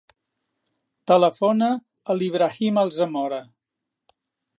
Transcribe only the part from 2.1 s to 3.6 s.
a l'Ibrahim Alzamora.